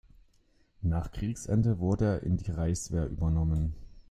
Nach 0.81 1.11
Kriegsende 1.11 1.77
wurde 1.77 2.05
er 2.05 2.23
in 2.23 2.35
die 2.35 2.49
Reichswehr 2.49 3.05
übernommen. 3.05 3.75